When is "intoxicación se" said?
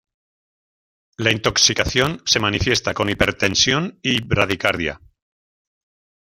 1.31-2.39